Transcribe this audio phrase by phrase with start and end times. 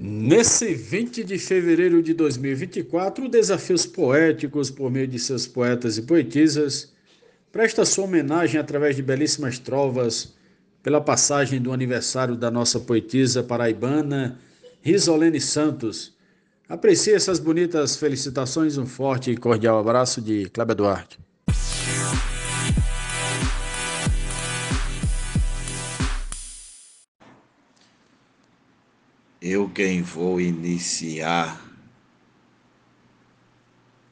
[0.00, 6.92] Nesse 20 de fevereiro de 2024, Desafios Poéticos, por meio de seus poetas e poetisas,
[7.50, 10.36] presta sua homenagem através de belíssimas trovas
[10.84, 14.38] pela passagem do aniversário da nossa poetisa paraibana
[14.80, 16.14] Risolene Santos.
[16.68, 21.18] Aprecie essas bonitas felicitações, um forte e cordial abraço de Cláudia Duarte.
[29.50, 31.58] Eu quem vou iniciar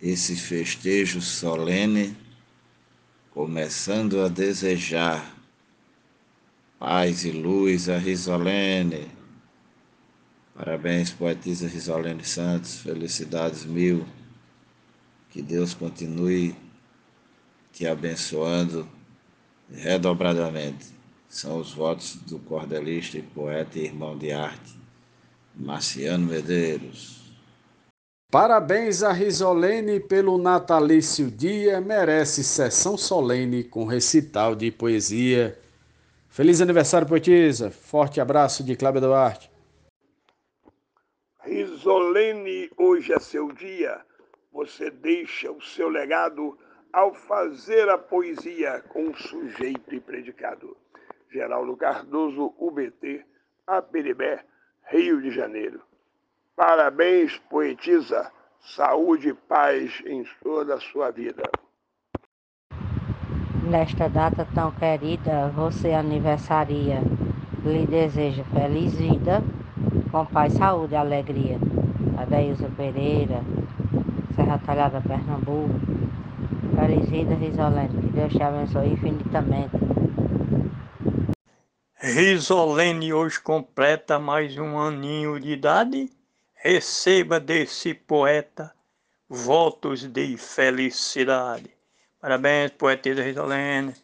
[0.01, 2.17] esse festejo solene,
[3.33, 5.37] começando a desejar
[6.79, 9.11] paz e luz a Risolene.
[10.55, 14.07] Parabéns, poetisa Risolene Santos, felicidades mil.
[15.29, 16.57] Que Deus continue
[17.75, 18.89] te abençoando
[19.71, 20.87] redobradamente.
[21.29, 24.86] São os votos do cordelista e poeta e irmão de arte
[25.57, 27.17] Marciano Medeiros.
[28.31, 35.59] Parabéns a Risolene pelo natalício dia, merece sessão solene com recital de poesia.
[36.29, 37.71] Feliz aniversário, poetisa.
[37.71, 39.51] Forte abraço de Cláudia Duarte.
[41.41, 44.05] Risolene, hoje é seu dia.
[44.53, 46.59] Você deixa o seu legado
[46.93, 50.77] ao fazer a poesia com sujeito e predicado.
[51.31, 53.25] Geraldo Cardoso, UBT,
[53.67, 54.45] Aperibé,
[54.89, 55.81] Rio de Janeiro.
[56.55, 58.31] Parabéns, poetisa.
[58.61, 61.43] Saúde e paz em toda a sua vida.
[63.63, 67.01] Nesta data tão querida, você aniversaria.
[67.65, 69.43] Lhe desejo feliz vida,
[70.11, 71.59] com paz, saúde e alegria.
[72.17, 73.43] Adeilza Pereira,
[74.37, 75.75] Serra Talhada, Pernambuco.
[76.77, 77.89] Feliz vida, Risolene.
[77.89, 79.77] Que Deus te abençoe infinitamente.
[81.99, 86.11] Risolene hoje completa mais um aninho de idade.
[86.53, 88.71] Receba desse poeta
[89.27, 91.71] votos de felicidade.
[92.21, 93.95] Parabéns, poetisa Risolene.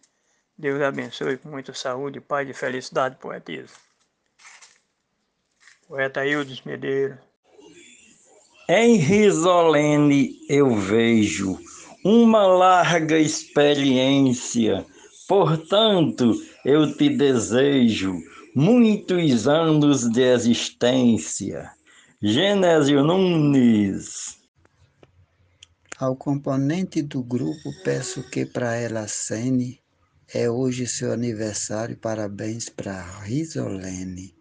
[0.57, 3.75] Deus abençoe com muita saúde, paz e felicidade, poetisa.
[5.87, 7.19] Poeta Hildes Medeiros.
[8.71, 11.59] Em Risolene eu vejo
[12.03, 14.87] uma larga experiência,
[15.29, 16.33] portanto,
[16.65, 18.23] eu te desejo
[18.55, 21.73] muitos anos de existência.
[22.23, 24.39] Genésio Nunes.
[25.99, 29.81] Ao componente do grupo, peço que para ela cene.
[30.33, 34.35] É hoje seu aniversário, parabéns para Risolene.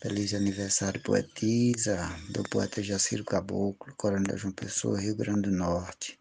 [0.00, 1.98] Feliz aniversário, poetisa,
[2.30, 6.19] do poeta Jaciro Caboclo, Coronel João Pessoa, Rio Grande do Norte.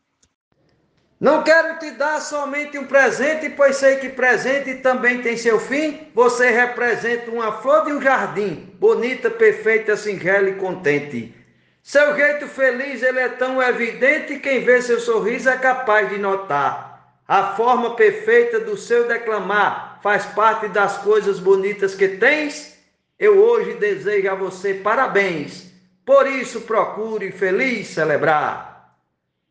[1.19, 6.07] Não quero te dar somente um presente, pois sei que presente também tem seu fim.
[6.15, 11.35] Você representa uma flor de um jardim, bonita, perfeita, singela e contente.
[11.83, 17.19] Seu jeito feliz ele é tão evidente, quem vê seu sorriso é capaz de notar.
[17.27, 22.77] A forma perfeita do seu declamar faz parte das coisas bonitas que tens.
[23.19, 25.69] Eu hoje desejo a você parabéns.
[26.05, 28.68] Por isso procure feliz celebrar.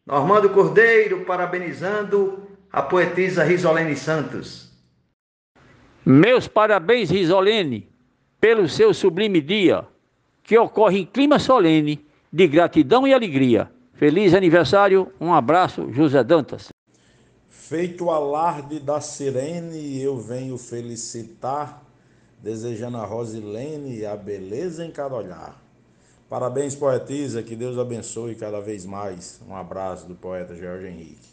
[0.09, 2.43] Normando Cordeiro parabenizando
[2.73, 4.73] a poetisa Risolene Santos.
[6.03, 7.87] Meus parabéns, Risolene,
[8.41, 9.85] pelo seu sublime dia,
[10.43, 13.71] que ocorre em clima solene de gratidão e alegria.
[13.93, 16.69] Feliz aniversário, um abraço, José Dantas.
[17.51, 21.83] Feito o alarde da sirene, eu venho felicitar,
[22.43, 25.68] desejando a Rosilene a beleza em cada olhar.
[26.29, 29.41] Parabéns, poetisa, que Deus abençoe cada vez mais.
[29.49, 31.27] Um abraço do poeta Jorge Henrique.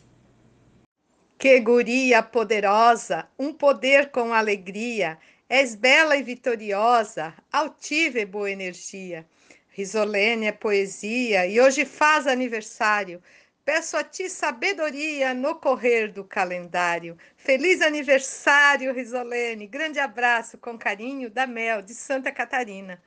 [1.38, 5.17] Que guria poderosa, um poder com alegria,
[5.50, 9.25] és bela e vitoriosa, altiva e boa energia.
[9.67, 13.22] Risolene é poesia e hoje faz aniversário.
[13.66, 17.17] Peço a ti sabedoria no correr do calendário.
[17.35, 19.67] Feliz aniversário, Risolene.
[19.67, 23.01] Grande abraço com carinho da Mel, de Santa Catarina.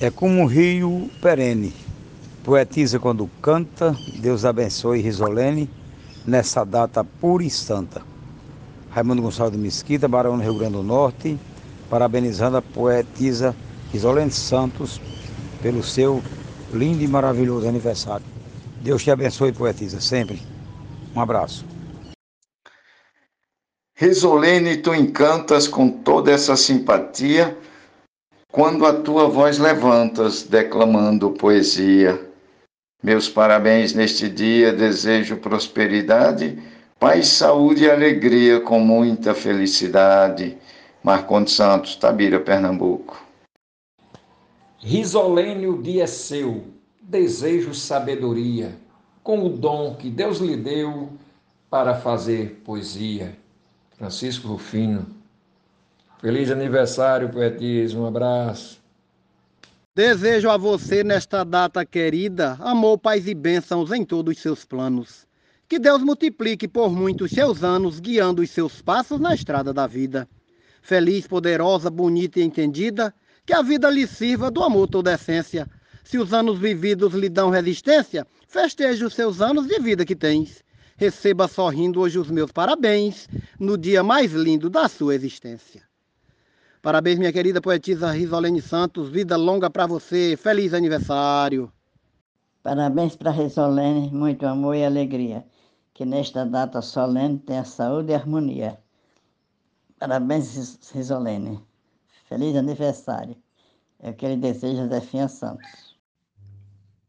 [0.00, 1.72] É como um rio perene.
[2.44, 5.68] Poetiza quando canta, Deus abençoe Risolene
[6.26, 8.02] nessa data pura e santa.
[8.90, 11.38] Raimundo Gonçalves Mesquita, Barão do Rio Grande do Norte,
[11.90, 13.54] parabenizando a poetisa
[13.92, 15.00] Risolene Santos
[15.62, 16.22] pelo seu
[16.72, 18.26] lindo e maravilhoso aniversário.
[18.82, 20.40] Deus te abençoe, poetisa, sempre.
[21.14, 21.64] Um abraço.
[23.94, 27.56] Risolene, tu encantas com toda essa simpatia
[28.56, 32.18] quando a tua voz levantas declamando poesia.
[33.02, 36.58] Meus parabéns neste dia, desejo prosperidade,
[36.98, 40.56] paz, saúde e alegria com muita felicidade.
[41.04, 43.22] Marcondes Santos, Tabira, Pernambuco.
[44.78, 46.64] Risolene, o dia é seu,
[47.02, 48.74] desejo sabedoria,
[49.22, 51.10] com o dom que Deus lhe deu
[51.68, 53.36] para fazer poesia.
[53.98, 55.15] Francisco Rufino.
[56.18, 58.02] Feliz aniversário, poetismo.
[58.02, 58.80] Um abraço.
[59.94, 65.26] Desejo a você nesta data querida amor, paz e bênçãos em todos os seus planos.
[65.68, 70.28] Que Deus multiplique por muitos seus anos, guiando os seus passos na estrada da vida.
[70.80, 73.14] Feliz, poderosa, bonita e entendida,
[73.44, 75.68] que a vida lhe sirva do amor toda essência.
[76.04, 80.64] Se os anos vividos lhe dão resistência, festeje os seus anos de vida que tens.
[80.96, 83.28] Receba sorrindo hoje os meus parabéns,
[83.58, 85.85] no dia mais lindo da sua existência.
[86.86, 89.08] Parabéns, minha querida poetisa Risolene Santos.
[89.08, 90.36] Vida longa para você.
[90.36, 91.72] Feliz aniversário.
[92.62, 95.44] Parabéns para Risolene, muito amor e alegria.
[95.92, 98.78] Que nesta data solene tenha saúde e harmonia.
[99.98, 101.60] Parabéns, Risolene.
[102.28, 103.36] Feliz aniversário.
[103.98, 105.98] É o que ele deseja, Zefinha Santos.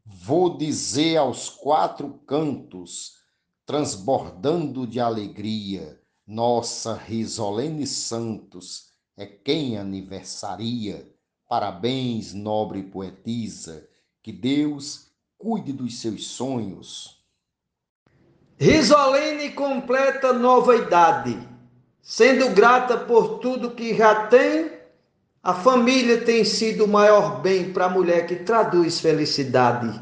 [0.04, 3.18] Vou dizer aos quatro cantos,
[3.64, 11.10] transbordando de alegria, nossa Risolene Santos é quem aniversaria.
[11.50, 13.88] Parabéns, nobre poetisa,
[14.22, 17.18] que Deus cuide dos seus sonhos.
[18.58, 21.38] Risolene completa nova idade,
[22.02, 24.72] sendo grata por tudo que já tem.
[25.42, 30.02] A família tem sido o maior bem para a mulher que traduz felicidade.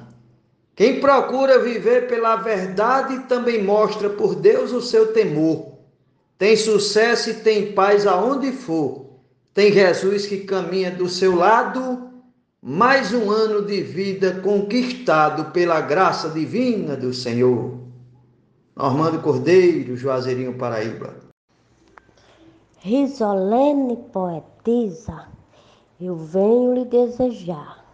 [0.76, 5.76] Quem procura viver pela verdade também mostra por Deus o seu temor.
[6.38, 9.05] Tem sucesso e tem paz aonde for
[9.56, 12.12] tem Jesus que caminha do seu lado,
[12.62, 17.80] mais um ano de vida conquistado pela graça divina do Senhor.
[18.76, 21.16] Normando Cordeiro, Juazeirinho Paraíba.
[22.80, 25.30] Risolene poetisa,
[26.02, 27.86] eu venho lhe desejar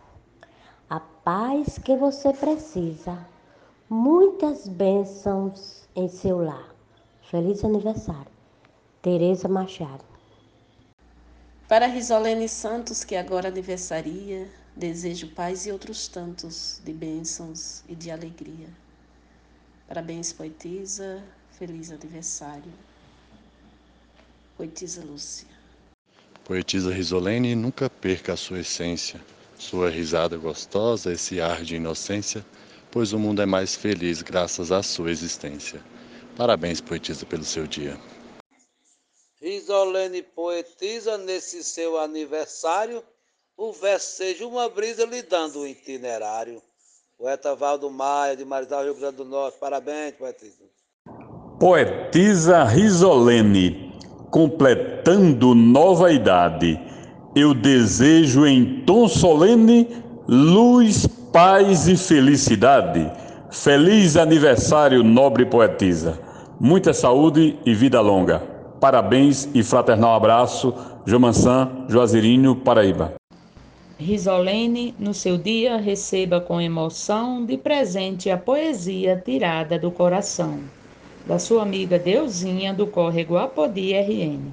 [0.90, 3.20] a paz que você precisa,
[3.88, 6.74] muitas bênçãos em seu lar.
[7.30, 8.32] Feliz aniversário.
[9.04, 10.11] Tereza Machado.
[11.72, 14.46] Para Risolene Santos, que agora aniversaria,
[14.76, 18.68] desejo paz e outros tantos de bênçãos e de alegria.
[19.88, 21.24] Parabéns, poetisa.
[21.58, 22.74] Feliz aniversário.
[24.58, 25.48] Poetisa Lúcia.
[26.44, 29.22] Poetisa Risolene, nunca perca a sua essência,
[29.58, 32.46] sua risada gostosa, esse ar de inocência,
[32.92, 35.80] pois o mundo é mais feliz graças à sua existência.
[36.36, 37.98] Parabéns, poetisa, pelo seu dia.
[39.42, 43.02] Risolene poetisa nesse seu aniversário,
[43.58, 46.62] o verso seja uma brisa lhe dando o itinerário.
[47.18, 49.58] Poeta Valdo Maia, de Marizal, Rio Grande do Norte.
[49.60, 50.64] Parabéns, poetisa.
[51.60, 53.96] Poetisa Risolene,
[54.30, 56.80] completando nova idade,
[57.36, 59.88] eu desejo em tom solene
[60.28, 63.12] luz, paz e felicidade.
[63.50, 66.20] Feliz aniversário, nobre poetisa.
[66.60, 68.51] Muita saúde e vida longa.
[68.82, 70.74] Parabéns e fraternal abraço,
[71.06, 73.14] Jomansan, Juazeirinho, Paraíba.
[74.00, 80.64] Risolene, no seu dia, receba com emoção de presente a poesia tirada do coração.
[81.28, 84.52] Da sua amiga Deusinha, do córrego Apodi RN.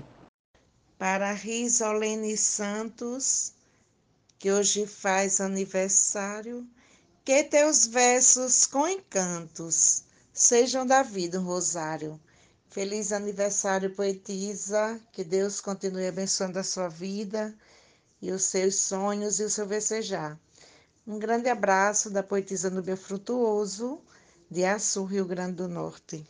[0.99, 3.55] Para Risolene Santos,
[4.39, 6.67] que hoje faz aniversário,
[7.25, 12.21] que teus versos com encantos sejam da vida um rosário
[12.71, 15.01] Feliz aniversário, poetisa.
[15.13, 17.55] Que Deus continue abençoando a sua vida
[18.21, 20.39] e os seus sonhos e o seu versejar.
[21.07, 24.01] Um grande abraço da poetisa Núbia Frutuoso,
[24.51, 26.25] de Açu, Rio Grande do Norte.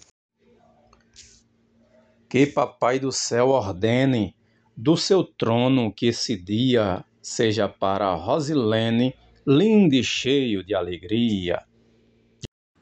[2.29, 4.37] Que Papai do Céu ordene
[4.77, 9.15] do seu trono que esse dia seja para Rosilene,
[9.45, 11.65] lindo e cheio de alegria,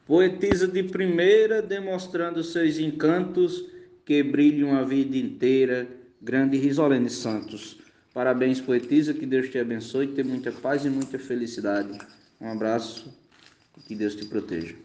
[0.07, 3.65] Poetisa de primeira, demonstrando seus encantos
[4.05, 5.85] que brilham a vida inteira.
[6.21, 7.77] Grande Risolene Santos.
[8.13, 11.99] Parabéns, poetisa, que Deus te abençoe, ter muita paz e muita felicidade.
[12.39, 13.13] Um abraço
[13.77, 14.75] e que Deus te proteja.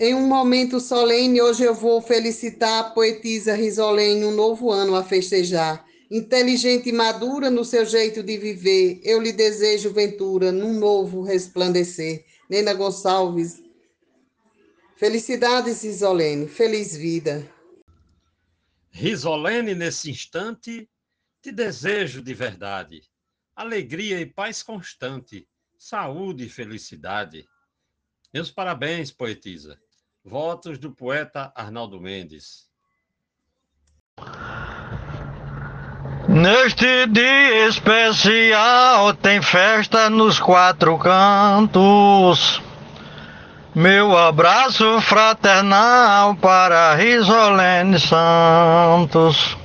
[0.00, 5.04] Em um momento solene, hoje eu vou felicitar a poetisa Risolene, um novo ano a
[5.04, 5.84] festejar.
[6.10, 12.24] Inteligente e madura no seu jeito de viver, eu lhe desejo ventura num novo resplandecer.
[12.54, 13.60] Nena Gonçalves.
[14.94, 16.46] Felicidades, Risolene.
[16.46, 17.52] Feliz vida.
[18.92, 20.88] Risolene, nesse instante,
[21.42, 23.02] te desejo de verdade.
[23.56, 25.48] Alegria e paz constante.
[25.76, 27.44] Saúde e felicidade.
[28.32, 29.76] Meus parabéns, poetisa.
[30.22, 32.70] Votos do poeta Arnaldo Mendes.
[36.34, 42.60] Neste dia especial tem festa nos quatro cantos.
[43.72, 49.56] Meu abraço fraternal para Risolene Santos,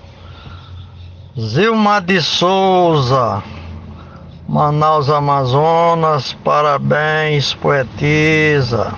[1.35, 3.41] Zilma de Souza,
[4.47, 8.93] Manaus, Amazonas, parabéns, poetisa.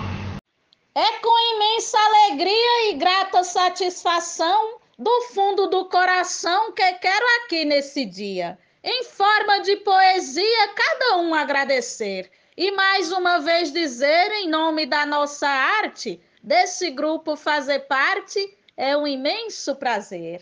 [0.94, 8.06] É com imensa alegria e grata satisfação do fundo do coração que quero aqui nesse
[8.06, 14.86] dia, em forma de poesia, cada um agradecer e mais uma vez dizer, em nome
[14.86, 20.42] da nossa arte, desse grupo fazer parte é um imenso prazer.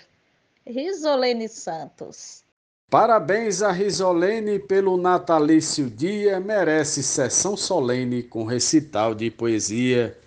[0.68, 2.44] Risolene Santos.
[2.90, 10.18] Parabéns a Risolene pelo natalício dia, merece sessão solene com recital de poesia.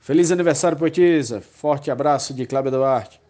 [0.00, 1.40] Feliz aniversário, poetisa.
[1.40, 3.20] Forte abraço de Cláudio Duarte.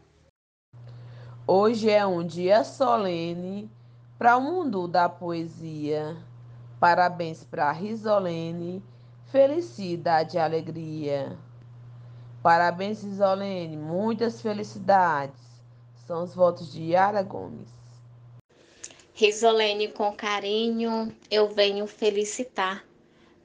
[1.53, 3.69] Hoje é um dia solene
[4.17, 6.17] para o mundo da poesia.
[6.79, 8.81] Parabéns para Risolene,
[9.33, 11.37] felicidade e alegria.
[12.41, 15.43] Parabéns, Risolene, muitas felicidades.
[16.07, 17.69] São os votos de Yara Gomes.
[19.13, 22.85] Risolene, com carinho, eu venho felicitar.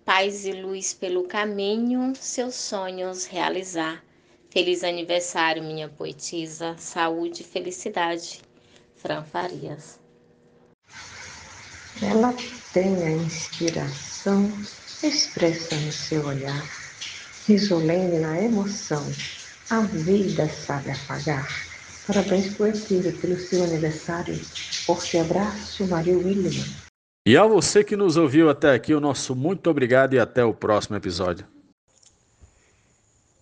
[0.05, 4.04] Paz e luz pelo caminho, seus sonhos realizar.
[4.55, 6.77] Feliz aniversário, minha poetisa.
[6.77, 8.39] Saúde e felicidade.
[8.95, 9.99] Fran Farias.
[12.01, 12.33] Ela
[12.71, 14.49] tem a inspiração
[15.03, 16.63] expressa no seu olhar,
[17.45, 19.03] risolene na emoção,
[19.69, 21.45] a vida sabe apagar.
[22.07, 24.35] Parabéns, poetisa, pelo seu aniversário.
[24.85, 26.63] Forte abraço, Maria William.
[27.27, 30.53] E a você que nos ouviu até aqui, o nosso muito obrigado e até o
[30.53, 31.54] próximo episódio.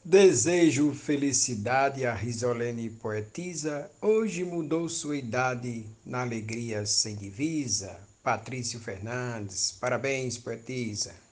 [0.06, 7.98] Desejo felicidade a Risolene poetisa, hoje mudou sua idade na alegria sem divisa.
[8.22, 9.72] Patrício Fernandes.
[9.80, 11.23] Parabéns, poetisa.